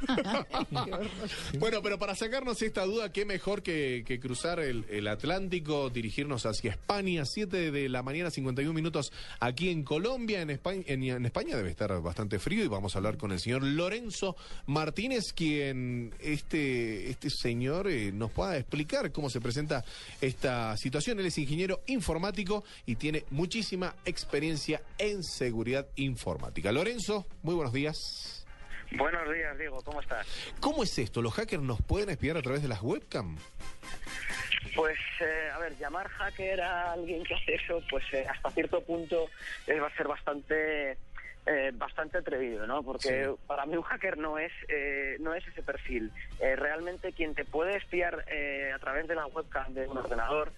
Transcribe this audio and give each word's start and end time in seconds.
bueno, 1.58 1.82
pero 1.82 1.98
para 1.98 2.14
sacarnos 2.14 2.60
esta 2.62 2.84
duda, 2.84 3.12
qué 3.12 3.24
mejor 3.24 3.62
que, 3.62 4.18
cruzar 4.20 4.60
el, 4.60 5.06
Atlántico, 5.06 5.90
dirigirnos 5.90 6.46
hacia 6.46 6.72
España, 6.72 7.24
7 7.24 7.70
de 7.70 7.88
la 7.88 8.02
mañana, 8.02 8.30
51 8.30 8.72
minutos 8.72 9.12
aquí 9.40 9.70
en 9.70 9.84
Colombia, 9.84 10.42
en 10.42 10.50
España, 10.50 10.82
en 10.86 11.24
España 11.24 11.56
debe 11.56 11.70
estar 11.70 12.00
bastante 12.02 12.38
frío 12.38 12.64
y 12.64 12.68
vamos 12.68 12.94
a 12.94 12.98
hablar 12.98 13.16
con 13.16 13.32
el 13.32 13.40
señor 13.40 13.62
Lorenzo 13.62 14.36
Martínez, 14.66 15.32
quien 15.34 16.14
este, 16.20 17.10
este 17.10 17.30
señor 17.30 17.88
eh, 17.88 18.12
nos 18.12 18.30
pueda 18.30 18.56
explicar 18.56 19.12
cómo 19.12 19.30
se 19.30 19.40
presenta 19.40 19.84
esta 20.20 20.76
situación. 20.76 21.20
Él 21.20 21.26
es 21.26 21.38
ingeniero 21.38 21.82
informático 21.86 22.64
y 22.84 22.96
tiene 22.96 23.24
muchísima 23.30 23.94
experiencia 24.04 24.82
en 24.98 25.22
seguridad 25.22 25.86
informática. 25.96 26.72
Lorenzo, 26.72 27.26
muy 27.42 27.54
buenos 27.54 27.72
días. 27.72 28.45
Buenos 28.92 29.32
días, 29.32 29.58
Diego, 29.58 29.82
¿cómo 29.82 30.00
estás? 30.00 30.26
¿Cómo 30.60 30.82
es 30.82 30.98
esto? 30.98 31.20
¿Los 31.22 31.34
hackers 31.34 31.62
nos 31.62 31.80
pueden 31.82 32.08
espiar 32.10 32.36
a 32.36 32.42
través 32.42 32.62
de 32.62 32.68
las 32.68 32.82
webcam? 32.82 33.36
Pues, 34.74 34.98
eh, 35.20 35.48
a 35.52 35.58
ver, 35.58 35.76
llamar 35.78 36.08
hacker 36.08 36.60
a 36.60 36.92
alguien 36.92 37.24
que 37.24 37.34
hace 37.34 37.54
eso, 37.54 37.82
pues 37.90 38.04
eh, 38.12 38.26
hasta 38.28 38.50
cierto 38.50 38.82
punto 38.84 39.28
eh, 39.66 39.80
va 39.80 39.88
a 39.88 39.96
ser 39.96 40.06
bastante 40.06 40.98
eh, 41.46 41.70
bastante 41.74 42.18
atrevido, 42.18 42.66
¿no? 42.66 42.82
Porque 42.82 43.24
Sí. 43.24 43.30
para 43.46 43.64
mí 43.66 43.76
un 43.76 43.82
hacker 43.84 44.18
no 44.18 44.38
es 44.38 44.52
eh, 44.68 45.16
no 45.20 45.32
es 45.34 45.46
ese 45.46 45.62
perfil. 45.62 46.10
Eh, 46.40 46.56
realmente 46.56 47.12
quien 47.12 47.34
te 47.34 47.44
puede 47.44 47.76
espiar 47.76 48.24
eh, 48.28 48.72
a 48.74 48.78
través 48.80 49.06
de 49.08 49.14
la 49.14 49.26
webcam 49.26 49.72
de 49.72 49.86
un 49.86 49.96
ordenador, 49.96 50.52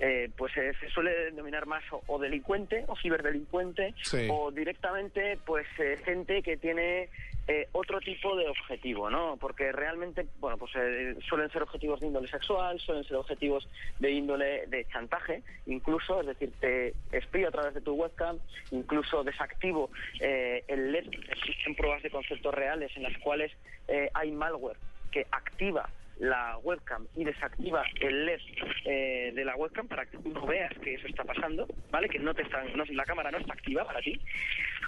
eh, 0.00 0.30
pues 0.36 0.56
eh, 0.56 0.72
se 0.80 0.88
suele 0.90 1.10
denominar 1.26 1.66
más 1.66 1.84
o, 1.92 2.02
o 2.06 2.18
delincuente 2.18 2.84
o 2.88 2.96
ciberdelincuente 2.96 3.94
Sí. 4.02 4.28
o 4.30 4.50
directamente 4.50 5.38
pues 5.44 5.66
eh, 5.78 5.96
gente 6.04 6.42
que 6.42 6.56
tiene 6.56 7.08
eh, 7.46 7.68
otro 7.72 8.00
tipo 8.00 8.34
de 8.36 8.48
objetivo, 8.48 9.10
¿no? 9.10 9.36
Porque 9.36 9.70
realmente, 9.70 10.26
bueno, 10.40 10.56
pues 10.56 10.72
eh, 10.76 11.14
suelen 11.28 11.50
ser 11.50 11.62
objetivos 11.62 12.00
de 12.00 12.06
índole 12.06 12.26
sexual, 12.28 12.80
suelen 12.80 13.04
ser 13.04 13.16
objetivos 13.18 13.68
de 13.98 14.10
índole 14.12 14.66
de 14.68 14.86
chantaje, 14.86 15.42
incluso, 15.66 16.22
es 16.22 16.26
decir, 16.28 16.52
te 16.58 16.94
espío 17.12 17.48
a 17.48 17.50
través 17.50 17.74
de 17.74 17.82
tu 17.82 17.92
webcam, 17.94 18.38
incluso 18.70 19.22
desactivo 19.24 19.90
eh, 20.20 20.64
el 20.68 20.90
LED. 20.92 21.06
Existen 21.30 21.74
pruebas 21.74 22.02
de 22.02 22.10
conceptos 22.10 22.54
reales 22.54 22.90
en 22.96 23.02
las 23.02 23.16
cuales 23.18 23.52
eh, 23.88 24.08
hay 24.14 24.30
malware 24.32 24.78
que 25.12 25.26
activa 25.30 25.88
la 26.18 26.58
webcam 26.58 27.06
y 27.16 27.24
desactiva 27.24 27.84
el 28.00 28.26
LED 28.26 28.40
eh, 28.84 29.32
de 29.34 29.44
la 29.44 29.56
webcam 29.56 29.88
para 29.88 30.06
que 30.06 30.18
tú 30.18 30.28
no 30.30 30.46
veas 30.46 30.72
que 30.78 30.94
eso 30.94 31.06
está 31.08 31.24
pasando, 31.24 31.66
¿vale? 31.90 32.08
Que 32.08 32.18
no 32.18 32.34
te 32.34 32.42
están, 32.42 32.76
no- 32.76 32.84
la 32.88 33.04
cámara 33.04 33.30
no 33.30 33.38
está 33.38 33.52
activa 33.54 33.84
para 33.84 34.00
ti. 34.00 34.20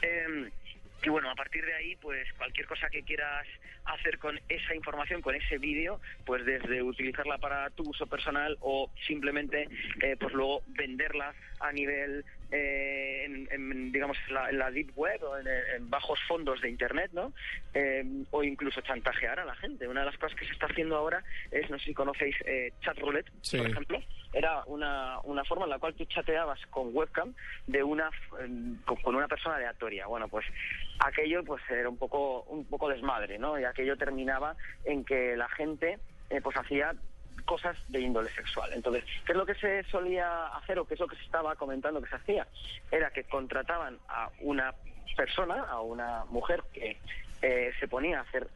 Em, 0.02 0.50
y 1.02 1.08
bueno, 1.08 1.30
a 1.30 1.34
partir 1.34 1.64
de 1.64 1.74
ahí, 1.74 1.94
pues 1.96 2.26
cualquier 2.34 2.66
cosa 2.66 2.88
que 2.88 3.02
quieras 3.02 3.46
hacer 3.84 4.18
con 4.18 4.40
esa 4.48 4.74
información, 4.74 5.20
con 5.20 5.34
ese 5.34 5.58
vídeo, 5.58 6.00
pues 6.24 6.44
desde 6.44 6.82
utilizarla 6.82 7.38
para 7.38 7.70
tu 7.70 7.88
uso 7.90 8.06
personal 8.06 8.56
o 8.60 8.90
simplemente, 9.06 9.68
eh, 10.02 10.16
pues 10.18 10.32
luego 10.32 10.62
venderla 10.68 11.34
a 11.60 11.70
nivel, 11.72 12.24
eh, 12.50 13.24
en, 13.24 13.48
en, 13.50 13.92
digamos, 13.92 14.16
en 14.28 14.34
la, 14.34 14.50
en 14.50 14.58
la 14.58 14.70
deep 14.70 14.90
web 14.96 15.22
o 15.24 15.36
en, 15.38 15.46
en 15.76 15.90
bajos 15.90 16.18
fondos 16.28 16.60
de 16.60 16.68
internet, 16.70 17.10
¿no? 17.12 17.32
Eh, 17.74 18.04
o 18.30 18.42
incluso 18.42 18.80
chantajear 18.82 19.40
a 19.40 19.44
la 19.44 19.54
gente. 19.56 19.88
Una 19.88 20.00
de 20.00 20.06
las 20.06 20.18
cosas 20.18 20.38
que 20.38 20.46
se 20.46 20.52
está 20.52 20.66
haciendo 20.66 20.96
ahora 20.96 21.22
es, 21.50 21.68
no 21.70 21.78
sé 21.78 21.86
si 21.86 21.94
conocéis, 21.94 22.36
eh, 22.46 22.72
chat 22.82 22.98
roulette, 22.98 23.30
Sí. 23.42 23.58
por 23.58 23.66
ejemplo 23.68 24.02
era 24.32 24.62
una, 24.66 25.18
una 25.20 25.44
forma 25.44 25.64
en 25.64 25.70
la 25.70 25.78
cual 25.78 25.94
tú 25.94 26.04
chateabas 26.04 26.60
con 26.66 26.90
webcam 26.94 27.32
de 27.66 27.82
una 27.82 28.10
con 28.84 28.96
con 29.02 29.14
una 29.14 29.28
persona 29.28 29.56
aleatoria. 29.56 30.06
Bueno, 30.06 30.28
pues 30.28 30.44
aquello 30.98 31.42
pues 31.42 31.62
era 31.70 31.88
un 31.88 31.96
poco 31.96 32.42
un 32.42 32.66
poco 32.66 32.88
desmadre, 32.90 33.38
¿no? 33.38 33.58
Y 33.58 33.64
aquello 33.64 33.96
terminaba 33.96 34.54
en 34.84 35.04
que 35.06 35.36
la 35.36 35.48
gente 35.48 35.98
eh, 36.28 36.40
pues 36.42 36.54
hacía 36.56 36.92
cosas 37.46 37.78
de 37.88 38.00
índole 38.00 38.28
sexual. 38.30 38.70
Entonces, 38.74 39.04
¿qué 39.24 39.32
es 39.32 39.38
lo 39.38 39.46
que 39.46 39.54
se 39.54 39.82
solía 39.84 40.48
hacer 40.48 40.78
o 40.78 40.84
qué 40.86 40.94
es 40.94 41.00
lo 41.00 41.06
que 41.08 41.16
se 41.16 41.22
estaba 41.22 41.56
comentando 41.56 42.02
que 42.02 42.10
se 42.10 42.16
hacía? 42.16 42.46
Era 42.90 43.10
que 43.10 43.24
contrataban 43.24 43.98
a 44.08 44.28
una 44.40 44.74
persona, 45.16 45.62
a 45.62 45.80
una 45.80 46.24
mujer 46.26 46.62
que 46.74 46.98
eh, 47.40 47.72
se 47.80 47.88
ponía 47.88 48.18
a 48.18 48.22
hacer 48.22 48.48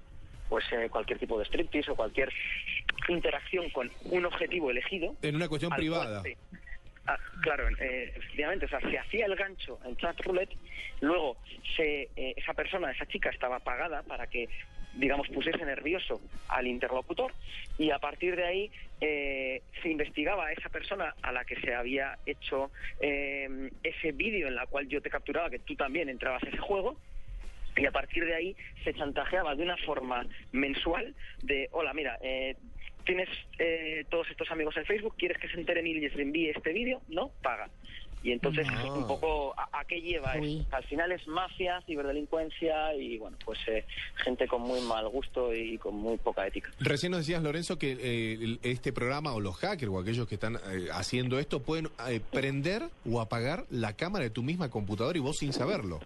pues 0.50 0.64
eh, 0.72 0.88
cualquier 0.90 1.18
tipo 1.18 1.38
de 1.38 1.44
striptease 1.46 1.92
o 1.92 1.96
cualquier 1.96 2.30
interacción 3.08 3.70
con 3.70 3.90
un 4.04 4.26
objetivo 4.26 4.70
elegido. 4.70 5.14
En 5.22 5.36
una 5.36 5.48
cuestión 5.48 5.72
privada. 5.72 6.20
cual- 6.20 6.34
sí. 6.34 6.58
Ah, 7.06 7.16
claro, 7.42 7.68
eh, 7.80 8.12
efectivamente, 8.14 8.66
o 8.66 8.68
sea, 8.68 8.80
se 8.80 8.98
hacía 8.98 9.26
el 9.26 9.34
gancho 9.34 9.80
en 9.84 9.96
chat 9.96 10.20
roulette, 10.20 10.54
luego 11.00 11.38
se, 11.76 12.02
eh, 12.14 12.34
esa 12.36 12.52
persona, 12.52 12.90
esa 12.90 13.06
chica 13.06 13.30
estaba 13.30 13.58
pagada 13.60 14.02
para 14.02 14.26
que, 14.26 14.48
digamos, 14.94 15.28
pusiese 15.28 15.64
nervioso 15.64 16.20
al 16.48 16.66
interlocutor 16.66 17.32
y 17.78 17.90
a 17.90 17.98
partir 17.98 18.36
de 18.36 18.44
ahí 18.44 18.70
eh, 19.00 19.62
se 19.82 19.90
investigaba 19.90 20.46
a 20.46 20.52
esa 20.52 20.68
persona 20.68 21.14
a 21.22 21.32
la 21.32 21.44
que 21.44 21.56
se 21.60 21.74
había 21.74 22.18
hecho 22.26 22.70
eh, 23.00 23.70
ese 23.82 24.12
vídeo 24.12 24.48
en 24.48 24.54
la 24.54 24.66
cual 24.66 24.88
yo 24.88 25.00
te 25.00 25.10
capturaba 25.10 25.50
que 25.50 25.58
tú 25.60 25.74
también 25.76 26.08
entrabas 26.08 26.42
ese 26.42 26.58
juego 26.58 26.96
y 27.76 27.86
a 27.86 27.92
partir 27.92 28.24
de 28.24 28.34
ahí 28.34 28.56
se 28.84 28.94
chantajeaba 28.94 29.54
de 29.54 29.62
una 29.62 29.76
forma 29.78 30.26
mensual 30.52 31.14
de, 31.42 31.68
hola, 31.72 31.94
mira, 31.94 32.18
eh, 32.22 32.56
tienes 33.04 33.28
eh, 33.58 34.04
todos 34.10 34.28
estos 34.30 34.50
amigos 34.50 34.76
en 34.76 34.84
Facebook, 34.84 35.14
¿quieres 35.16 35.38
que 35.38 35.48
se 35.48 35.58
enteren 35.58 35.86
y 35.86 35.94
les 35.94 36.16
envíe 36.16 36.50
este 36.50 36.72
vídeo? 36.72 37.00
No, 37.08 37.30
paga. 37.42 37.68
Y 38.22 38.32
entonces 38.32 38.66
eso 38.66 38.84
es 38.84 38.90
un 38.90 39.06
poco 39.06 39.54
a, 39.58 39.80
a 39.80 39.84
qué 39.84 40.00
lleva 40.00 40.34
Uy. 40.38 40.60
esto. 40.60 40.76
Al 40.76 40.84
final 40.84 41.12
es 41.12 41.26
mafia, 41.26 41.80
ciberdelincuencia 41.86 42.94
y 42.94 43.18
bueno, 43.18 43.36
pues 43.44 43.58
eh, 43.66 43.84
gente 44.24 44.46
con 44.46 44.62
muy 44.62 44.80
mal 44.82 45.08
gusto 45.08 45.54
y 45.54 45.78
con 45.78 45.94
muy 45.94 46.16
poca 46.18 46.46
ética. 46.46 46.70
Recién 46.80 47.12
nos 47.12 47.20
decías, 47.20 47.42
Lorenzo, 47.42 47.78
que 47.78 47.96
eh, 48.00 48.58
este 48.62 48.92
programa 48.92 49.32
o 49.32 49.40
los 49.40 49.56
hackers 49.56 49.90
o 49.90 49.98
aquellos 49.98 50.26
que 50.28 50.34
están 50.34 50.56
eh, 50.56 50.88
haciendo 50.92 51.38
esto 51.38 51.62
pueden 51.62 51.88
eh, 52.08 52.20
prender 52.30 52.82
o 53.10 53.20
apagar 53.20 53.64
la 53.70 53.94
cámara 53.94 54.24
de 54.24 54.30
tu 54.30 54.42
misma 54.42 54.70
computadora 54.70 55.16
y 55.16 55.20
vos 55.20 55.38
sin 55.38 55.52
saberlo. 55.52 56.00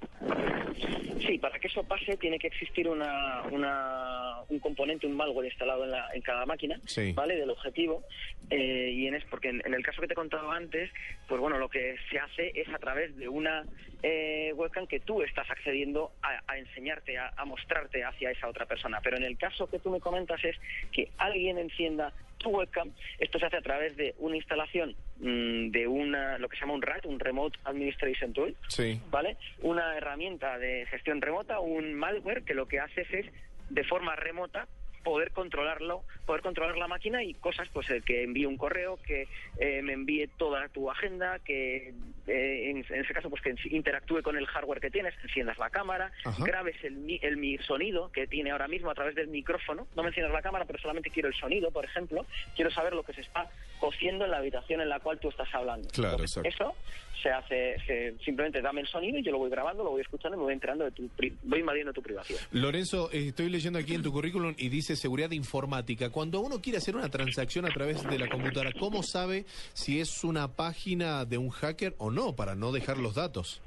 Sí, 1.27 1.39
para 1.39 1.59
que 1.59 1.69
eso 1.69 1.83
pase 1.85 2.17
tiene 2.17 2.39
que 2.39 2.49
existir 2.49 2.89
una, 2.89 3.43
una- 3.51 4.41
un 4.49 4.59
componente, 4.59 5.07
un 5.07 5.15
malware 5.17 5.47
instalado 5.47 5.85
en, 5.85 5.91
la- 5.91 6.09
en 6.15 6.21
cada 6.23 6.45
máquina, 6.45 6.79
Sí. 6.87 7.13
¿vale? 7.13 7.37
Del 7.37 7.51
objetivo. 7.51 8.03
eh, 8.51 8.91
y 8.93 9.07
en 9.07 9.15
es 9.15 9.25
porque 9.25 9.49
en, 9.49 9.63
en 9.65 9.73
el 9.73 9.83
caso 9.83 10.03
que 10.03 10.07
te 10.07 10.15
contaba 10.15 10.55
antes, 10.55 10.91
pues 11.27 11.41
bueno, 11.41 11.57
lo 11.59 11.69
que 11.71 11.97
se 12.11 12.19
hace 12.19 12.53
es 12.55 12.69
a 12.69 12.79
través 12.79 13.17
de 13.17 13.27
una 13.29 13.65
eh, 14.03 14.53
webcam 14.55 14.87
que 14.87 15.01
tú 15.01 15.23
estás 15.23 15.51
accediendo 15.51 16.13
a, 16.23 16.41
a 16.47 16.59
enseñarte, 16.59 17.17
a, 17.17 17.33
a 17.37 17.45
mostrarte 17.47 18.05
hacia 18.05 18.31
esa 18.31 18.49
otra 18.49 18.67
persona. 18.67 19.01
Pero 19.03 19.17
en 19.17 19.23
el 19.25 19.39
caso 19.39 19.69
que 19.71 19.79
tú 19.79 19.91
me 19.91 20.01
comentas 20.01 20.45
es 20.45 20.57
que 20.93 21.09
alguien 21.17 21.57
encienda 21.57 22.13
tu 22.37 22.51
webcam, 22.51 22.91
esto 23.19 23.39
se 23.39 23.47
hace 23.47 23.57
a 23.57 23.63
través 23.63 23.97
de 23.97 24.15
una 24.19 24.37
instalación 24.37 24.95
de 25.19 25.87
una, 25.87 26.39
lo 26.39 26.49
que 26.49 26.57
se 26.57 26.61
llama 26.63 26.75
un 26.75 26.83
RAT, 26.83 27.07
un 27.07 27.21
Remote 27.21 27.59
Administration 27.65 28.33
Tool, 28.33 28.57
Sí. 28.69 29.01
¿vale? 29.11 29.37
Una 29.63 29.97
herramienta 29.97 30.59
de 30.59 30.87
gestión 30.87 31.21
remota, 31.23 31.61
un 31.61 31.95
malware 31.95 32.43
que 32.45 32.55
lo 32.55 32.67
que 32.67 32.81
haces 32.81 33.07
es 33.13 33.27
de 33.71 33.85
forma 33.85 34.17
remota 34.17 34.67
poder 35.05 35.31
controlarlo, 35.33 36.03
poder 36.27 36.41
controlar 36.43 36.77
la 36.77 36.89
máquina 36.89 37.23
y 37.23 37.35
cosas, 37.35 37.69
pues 37.73 37.89
el 37.91 38.03
que 38.03 38.25
envíe 38.25 38.47
un 38.47 38.57
correo, 38.57 38.99
que 39.07 39.29
eh, 39.59 39.83
me 39.83 39.93
envíe 39.93 40.27
toda 40.39 40.69
tu 40.71 40.91
agenda, 40.91 41.39
que 41.41 41.93
eh, 42.27 42.71
en, 42.71 42.79
en 42.89 43.01
ese 43.05 43.13
caso 43.15 43.29
pues 43.31 43.43
que 43.43 43.55
interactúe 43.71 44.23
con 44.23 44.37
el 44.37 44.47
hardware 44.47 44.81
que 44.81 44.91
tienes, 44.91 45.15
enciendas 45.23 45.59
la 45.59 45.71
cámara, 45.71 46.11
Ajá. 46.25 46.43
grabes 46.45 46.83
el, 46.83 46.95
mi- 46.97 47.21
el 47.23 47.37
mi 47.37 47.59
sonido 47.59 48.11
que 48.11 48.27
tiene 48.27 48.51
ahora 48.51 48.67
mismo 48.67 48.91
a 48.91 48.95
través 48.95 49.15
del 49.15 49.29
micrófono, 49.29 49.87
no 49.95 50.03
me 50.03 50.09
enciendas 50.09 50.33
la 50.33 50.43
cámara, 50.43 50.65
pero 50.65 50.79
solamente 50.81 51.11
quiero 51.11 51.29
el 51.29 51.35
sonido, 51.35 51.71
por 51.71 51.85
ejemplo, 51.85 52.27
quiero 52.57 52.71
saber 52.71 52.95
lo 52.95 53.03
que 53.03 53.13
se 53.13 53.21
está 53.21 53.49
cociendo 53.79 54.25
en 54.25 54.31
la 54.31 54.39
habitación 54.39 54.81
en 54.81 54.89
la 54.89 55.01
cual 55.01 55.21
tú 55.21 55.29
estás 55.29 55.55
hablando. 55.55 55.87
Claro, 55.91 56.15
Entonces, 56.15 56.39
exacto. 56.39 56.49
eso 56.75 56.75
se 57.25 57.31
hace, 57.31 57.77
se- 57.87 58.15
simplemente 58.25 58.61
dame 58.61 58.83
el 58.83 58.87
sonido 58.87 59.19
y 59.19 59.23
yo 59.25 59.33
lo 59.33 59.39
voy 59.39 59.49
grabando, 59.51 59.83
lo 59.83 59.91
voy 59.93 60.03
escuchando 60.03 60.37
y 60.37 60.39
me 60.39 60.45
voy 60.45 60.53
enterando 60.53 60.85
de 60.85 60.91
tu, 60.91 61.09
voy 61.43 61.59
invadiendo 61.61 61.93
tu 61.93 62.03
privacidad. 62.03 62.39
Lorenzo, 62.53 63.11
eh, 63.13 63.29
estoy 63.29 63.49
leyendo 63.49 63.79
aquí 63.79 63.95
en 63.95 64.03
tu 64.03 64.13
currículum 64.13 64.55
y 64.59 64.69
dice 64.69 64.95
seguridad 64.95 65.31
informática. 65.31 66.11
Cuando 66.11 66.41
uno 66.41 66.61
quiere 66.61 66.79
hacer 66.79 66.95
una 66.95 67.09
transacción 67.09 67.65
a 67.65 67.71
través 67.71 68.03
de 68.05 68.19
la 68.19 68.29
computadora, 68.29 68.73
¿cómo 68.79 69.03
sabe 69.03 69.47
si 69.73 70.01
es 70.01 70.23
una 70.23 70.49
página 70.49 71.25
de 71.25 71.39
un 71.39 71.49
hacker 71.51 71.95
o 71.99 72.11
no 72.11 72.37
para 72.37 72.55
no 72.55 72.71
dejar 72.71 72.99
los 72.99 73.15
datos? 73.15 73.63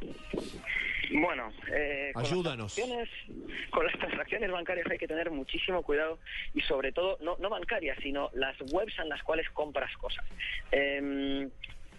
Bueno, 1.09 1.49
eh, 1.73 2.11
con 2.13 2.21
las 2.23 2.31
Ayúdanos. 2.31 2.79
Con 3.71 3.85
las 3.85 3.97
transacciones 3.97 4.51
bancarias 4.51 4.85
hay 4.91 4.97
que 4.97 5.07
tener 5.07 5.31
muchísimo 5.31 5.81
cuidado 5.81 6.19
y 6.53 6.61
sobre 6.61 6.91
todo, 6.91 7.17
no, 7.21 7.37
no 7.39 7.49
bancarias, 7.49 7.97
sino 8.03 8.29
las 8.33 8.55
webs 8.71 8.93
en 8.99 9.09
las 9.09 9.23
cuales 9.23 9.49
compras 9.51 9.89
cosas. 9.97 10.25
Eh, 10.71 11.47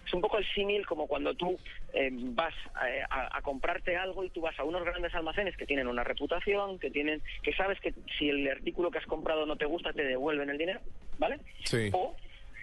es 0.09 0.13
un 0.15 0.21
poco 0.21 0.39
el 0.39 0.53
símil 0.53 0.85
como 0.87 1.05
cuando 1.07 1.35
tú 1.35 1.57
eh, 1.93 2.09
vas 2.11 2.53
eh, 2.87 3.03
a, 3.09 3.37
a 3.37 3.41
comprarte 3.41 3.95
algo 3.95 4.23
y 4.23 4.31
tú 4.31 4.41
vas 4.41 4.59
a 4.59 4.63
unos 4.63 4.83
grandes 4.83 5.13
almacenes 5.13 5.55
que 5.55 5.67
tienen 5.67 5.87
una 5.87 6.03
reputación, 6.03 6.79
que 6.79 6.89
tienen, 6.89 7.21
que 7.43 7.53
sabes 7.53 7.79
que 7.79 7.93
si 8.17 8.29
el 8.29 8.49
artículo 8.49 8.89
que 8.89 8.97
has 8.97 9.05
comprado 9.05 9.45
no 9.45 9.55
te 9.55 9.65
gusta 9.65 9.93
te 9.93 10.03
devuelven 10.03 10.49
el 10.49 10.57
dinero, 10.57 10.79
¿vale? 11.19 11.39
Sí. 11.63 11.91
O 11.93 12.15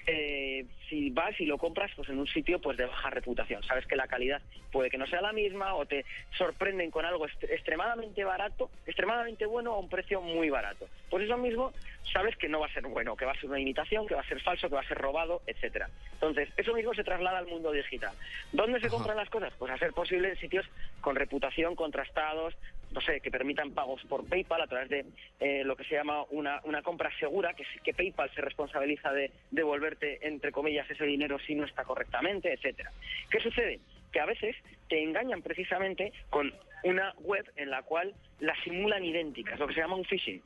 eh, 0.07 0.65
si 0.89 1.11
vas 1.11 1.39
y 1.41 1.47
lo 1.47 1.59
compras 1.59 1.91
pues 1.97 2.09
en 2.09 2.19
un 2.19 2.27
sitio 2.29 2.61
pues 2.61 2.77
de 2.77 2.87
baja 2.87 3.11
reputación 3.11 3.63
sabes 3.65 3.87
que 3.87 3.97
la 3.97 4.07
calidad 4.07 4.41
puede 4.71 4.89
que 4.91 4.99
no 4.99 5.07
sea 5.07 5.21
la 5.21 5.33
misma 5.33 5.75
o 5.75 5.85
te 5.87 6.05
sorprenden 6.39 6.91
con 6.91 7.05
algo 7.05 7.27
est- 7.27 7.45
extremadamente 7.45 8.23
barato 8.25 8.71
extremadamente 8.87 9.47
bueno 9.47 9.73
a 9.73 9.79
un 9.79 9.89
precio 9.89 10.21
muy 10.21 10.49
barato 10.51 10.87
pues 11.11 11.11
Pues 11.11 11.25
eso 11.25 11.37
mismo 11.39 11.73
sabes 12.13 12.37
que 12.37 12.49
no 12.49 12.61
va 12.61 12.67
a 12.67 12.73
ser 12.73 12.85
bueno, 12.85 13.17
que 13.17 13.25
va 13.25 13.33
a 13.33 13.41
ser 13.41 13.51
una 13.51 13.59
imitación, 13.59 14.07
que 14.07 14.15
va 14.15 14.21
a 14.21 14.29
ser 14.29 14.41
falso, 14.41 14.69
que 14.69 14.75
va 14.77 14.81
a 14.81 14.87
ser 14.87 14.97
robado, 14.97 15.43
etcétera. 15.47 15.89
Entonces, 16.13 16.49
eso 16.57 16.73
mismo 16.73 16.95
se 16.95 17.03
traslada 17.03 17.39
al 17.39 17.47
mundo 17.47 17.73
digital. 17.73 18.15
¿Dónde 18.53 18.81
se 18.81 18.89
compran 18.89 19.17
las 19.17 19.29
cosas? 19.29 19.53
Pues 19.59 19.73
a 19.73 19.77
ser 19.79 19.93
posible 19.93 20.29
en 20.29 20.37
sitios 20.37 20.65
con 21.01 21.17
reputación, 21.17 21.75
contrastados, 21.75 22.55
no 22.93 23.01
sé, 23.01 23.21
que 23.21 23.31
permitan 23.31 23.73
pagos 23.73 24.03
por 24.09 24.29
PayPal 24.29 24.63
a 24.63 24.67
través 24.67 24.89
de 24.89 25.05
eh, 25.41 25.63
lo 25.65 25.77
que 25.77 25.85
se 25.85 25.95
llama 25.95 26.25
una, 26.31 26.61
una 26.65 26.83
compra 26.83 27.11
segura, 27.19 27.55
que, 27.55 27.65
que 27.85 27.95
PayPal 27.95 28.31
se 28.35 28.41
responsabiliza 28.41 29.13
de 29.13 29.31
devolverte, 29.51 30.27
entre 30.27 30.53
comillas, 30.53 30.91
ese 30.91 31.05
dinero 31.05 31.39
si 31.39 31.55
no 31.55 31.65
está 31.65 31.85
correctamente, 31.85 32.53
etcétera. 32.53 32.91
¿Qué 33.31 33.41
sucede? 33.41 33.81
Que 34.13 34.21
a 34.21 34.27
veces 34.27 34.57
te 34.89 35.03
engañan 35.03 35.43
precisamente 35.43 36.13
con 36.31 36.53
una 36.85 37.13
web 37.21 37.45
en 37.57 37.71
la 37.71 37.83
cual 37.83 38.15
la 38.41 38.55
simulan 38.63 39.05
idénticas, 39.05 39.59
lo 39.59 39.67
que 39.67 39.75
se 39.75 39.81
llama 39.81 39.97
un 39.97 40.05
phishing. 40.05 40.43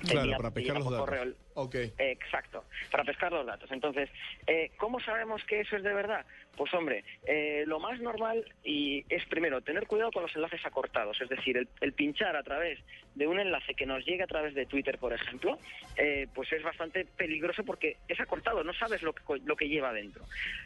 Claro, 0.00 0.36
para 0.36 0.50
pescar 0.50 0.76
los 0.76 0.90
datos. 0.90 1.34
Okay. 1.54 1.90
exacto, 1.96 2.64
para 2.90 3.02
pescar 3.04 3.32
los 3.32 3.46
datos. 3.46 3.70
Entonces, 3.72 4.10
eh, 4.46 4.70
¿cómo 4.76 5.00
sabemos 5.00 5.42
que 5.44 5.60
eso 5.60 5.76
es 5.76 5.82
de 5.82 5.94
verdad? 5.94 6.26
Pues 6.54 6.72
hombre, 6.74 7.02
eh, 7.26 7.64
lo 7.66 7.80
más 7.80 7.98
normal 8.00 8.44
y 8.62 9.04
es 9.08 9.24
primero 9.26 9.62
tener 9.62 9.86
cuidado 9.86 10.10
con 10.10 10.22
los 10.22 10.36
enlaces 10.36 10.60
acortados, 10.66 11.18
es 11.20 11.30
decir, 11.30 11.66
el, 11.80 11.92
pinchar 11.94 12.36
a 12.36 12.42
través 12.42 12.78
de 13.14 13.26
un 13.26 13.40
enlace 13.40 13.74
que 13.74 13.86
nos 13.86 14.04
llegue 14.04 14.22
a 14.22 14.26
través 14.26 14.54
de 14.54 14.66
Twitter, 14.66 14.98
por 14.98 15.14
ejemplo, 15.14 15.58
eh, 15.96 16.26
pues 16.34 16.52
es 16.52 16.62
bastante 16.62 17.06
peligroso 17.16 17.64
porque 17.64 17.96
es 18.06 18.20
acortado, 18.20 18.62
no 18.62 18.74
sabes 18.74 19.02
lo 19.02 19.14
que, 19.14 19.22
lo 19.44 19.56
que 19.56 19.68
lleva 19.68 19.94
dentro. 19.94 20.24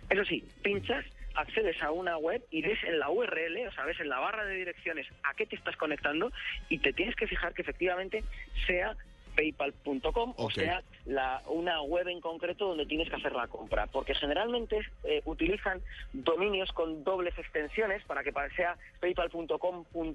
Eso 0.08 0.24
sí, 0.24 0.44
pinchas 0.62 1.04
accedes 1.34 1.80
a 1.82 1.92
una 1.92 2.16
web 2.16 2.42
y 2.50 2.62
ves 2.62 2.82
en 2.84 2.98
la 2.98 3.10
URL, 3.10 3.68
o 3.68 3.72
sea, 3.72 3.84
ves 3.84 4.00
en 4.00 4.08
la 4.08 4.18
barra 4.18 4.44
de 4.44 4.56
direcciones 4.56 5.06
a 5.22 5.34
qué 5.34 5.46
te 5.46 5.56
estás 5.56 5.76
conectando 5.76 6.32
y 6.68 6.78
te 6.78 6.92
tienes 6.92 7.14
que 7.16 7.26
fijar 7.26 7.54
que 7.54 7.62
efectivamente 7.62 8.24
sea 8.66 8.96
paypal.com, 9.40 10.34
o 10.36 10.50
sea, 10.50 10.82
la, 11.06 11.42
una 11.48 11.80
web 11.82 12.08
en 12.08 12.20
concreto 12.20 12.68
donde 12.68 12.84
tienes 12.84 13.08
que 13.08 13.16
hacer 13.16 13.32
la 13.32 13.48
compra, 13.48 13.86
porque 13.86 14.14
generalmente 14.14 14.80
eh, 15.04 15.22
utilizan 15.24 15.80
dominios 16.12 16.70
con 16.72 17.02
dobles 17.04 17.36
extensiones 17.38 18.04
para 18.04 18.22
que 18.22 18.32
sea 18.56 18.76
paypal.com.es.tw 19.00 20.10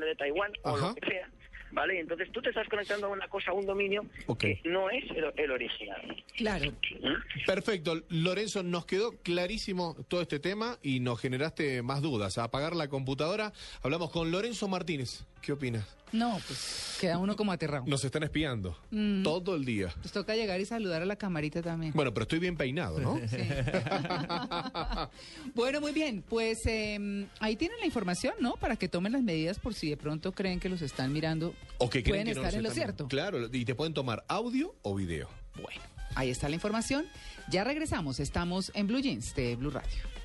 de 0.00 0.16
Taiwán 0.16 0.52
o 0.62 0.76
lo 0.76 0.94
que 0.94 1.06
sea. 1.06 1.28
¿vale? 1.72 2.00
Entonces 2.00 2.30
tú 2.32 2.40
te 2.42 2.48
estás 2.48 2.68
conectando 2.68 3.06
a 3.06 3.10
una 3.10 3.28
cosa, 3.28 3.50
a 3.50 3.54
un 3.54 3.66
dominio 3.66 4.04
que 4.38 4.60
no 4.64 4.90
es 4.90 5.04
el, 5.36 5.50
original. 5.50 6.24
Claro. 6.36 6.70
¿Mm? 6.70 7.46
Perfecto. 7.46 8.02
Lorenzo, 8.08 8.62
nos 8.62 8.86
quedó 8.86 9.12
clarísimo 9.22 9.96
todo 10.08 10.22
este 10.22 10.38
tema 10.38 10.78
y 10.82 11.00
nos 11.00 11.20
generaste 11.20 11.82
más 11.82 12.02
dudas. 12.02 12.38
A 12.38 12.44
apagar 12.44 12.74
la 12.74 12.88
computadora, 12.88 13.52
hablamos 13.82 14.10
con 14.10 14.30
Lorenzo 14.30 14.68
Martínez. 14.68 15.24
¿Qué 15.42 15.52
opinas? 15.52 15.99
No, 16.12 16.40
pues 16.46 16.96
queda 17.00 17.18
uno 17.18 17.36
como 17.36 17.52
aterrado. 17.52 17.84
Nos 17.86 18.04
están 18.04 18.22
espiando 18.22 18.76
mm. 18.90 19.22
todo 19.22 19.54
el 19.54 19.64
día. 19.64 19.94
Pues 20.00 20.12
toca 20.12 20.34
llegar 20.34 20.60
y 20.60 20.64
saludar 20.64 21.02
a 21.02 21.06
la 21.06 21.16
camarita 21.16 21.62
también. 21.62 21.92
Bueno, 21.94 22.12
pero 22.12 22.24
estoy 22.24 22.38
bien 22.38 22.56
peinado, 22.56 23.00
¿no? 23.00 23.18
Sí. 23.28 23.36
bueno, 25.54 25.80
muy 25.80 25.92
bien. 25.92 26.24
Pues 26.28 26.60
em, 26.66 27.26
ahí 27.38 27.56
tienen 27.56 27.78
la 27.78 27.86
información, 27.86 28.34
¿no? 28.40 28.54
Para 28.54 28.76
que 28.76 28.88
tomen 28.88 29.12
las 29.12 29.22
medidas 29.22 29.58
por 29.58 29.74
si 29.74 29.90
de 29.90 29.96
pronto 29.96 30.32
creen 30.32 30.60
que 30.60 30.68
los 30.68 30.82
están 30.82 31.12
mirando. 31.12 31.54
O 31.78 31.88
que 31.88 32.02
pueden 32.02 32.24
creen 32.24 32.36
estar 32.36 32.54
en 32.54 32.62
lo 32.62 32.70
cierto. 32.70 33.08
Claro, 33.08 33.48
y 33.52 33.64
te 33.64 33.74
pueden 33.74 33.94
tomar 33.94 34.24
audio 34.28 34.74
o 34.82 34.94
video. 34.94 35.28
Bueno, 35.54 35.80
ahí 36.14 36.30
está 36.30 36.48
la 36.48 36.56
información. 36.56 37.06
Ya 37.50 37.64
regresamos. 37.64 38.20
Estamos 38.20 38.72
en 38.74 38.86
Blue 38.86 39.00
Jeans 39.00 39.34
de 39.34 39.56
Blue 39.56 39.70
Radio. 39.70 40.19